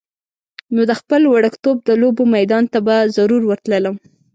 [0.73, 3.95] نو د خپل وړکتوب د لوبو میدان ته به ضرور ورتللم.